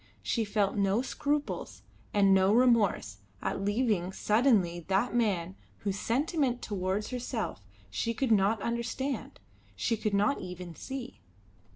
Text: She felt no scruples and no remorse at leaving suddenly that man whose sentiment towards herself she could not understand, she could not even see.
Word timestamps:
She 0.23 0.45
felt 0.45 0.75
no 0.77 1.03
scruples 1.03 1.83
and 2.11 2.33
no 2.33 2.51
remorse 2.55 3.17
at 3.39 3.61
leaving 3.61 4.11
suddenly 4.11 4.79
that 4.87 5.13
man 5.13 5.55
whose 5.81 5.99
sentiment 5.99 6.59
towards 6.63 7.11
herself 7.11 7.61
she 7.91 8.15
could 8.15 8.31
not 8.31 8.59
understand, 8.63 9.39
she 9.75 9.95
could 9.95 10.15
not 10.15 10.41
even 10.41 10.73
see. 10.73 11.19